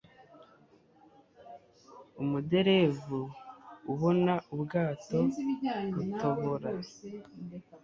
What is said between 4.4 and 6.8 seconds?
ubwato butobora